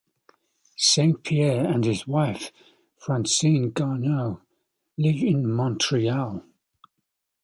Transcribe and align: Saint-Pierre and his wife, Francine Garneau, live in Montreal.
Saint-Pierre 0.79 1.63
and 1.63 1.83
his 1.85 2.07
wife, 2.07 2.51
Francine 2.97 3.69
Garneau, 3.69 4.41
live 4.97 5.21
in 5.21 5.47
Montreal. 5.47 6.43